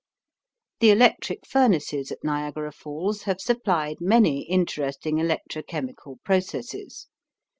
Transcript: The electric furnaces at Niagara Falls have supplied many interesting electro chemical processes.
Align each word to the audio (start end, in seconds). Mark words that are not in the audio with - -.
The 0.79 0.89
electric 0.89 1.45
furnaces 1.45 2.11
at 2.11 2.23
Niagara 2.23 2.71
Falls 2.71 3.21
have 3.29 3.39
supplied 3.39 3.97
many 4.01 4.49
interesting 4.49 5.19
electro 5.19 5.61
chemical 5.61 6.17
processes. 6.25 7.05